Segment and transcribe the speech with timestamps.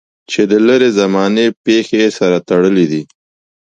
[0.31, 3.03] چې د لرې زمانې پېښې یې سره تړلې دي.